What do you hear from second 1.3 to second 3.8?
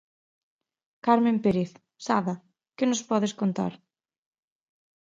Pérez, Sada, que nos podes contar?